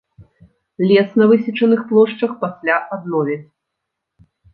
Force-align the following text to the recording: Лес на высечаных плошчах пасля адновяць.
Лес 0.87 1.09
на 1.21 1.25
высечаных 1.31 1.81
плошчах 1.91 2.31
пасля 2.45 2.75
адновяць. 2.97 3.43